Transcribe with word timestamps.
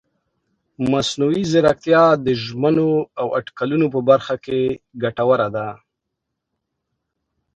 مصنوعي 0.91 1.43
ځیرکتیا 1.51 2.03
د 2.25 2.27
ژمنو 2.43 2.91
او 3.19 3.27
اټکلونو 3.39 3.85
په 3.93 3.99
برخه 4.09 4.35
کې 4.45 4.59
ګټوره 5.03 5.47
ده. 5.55 5.67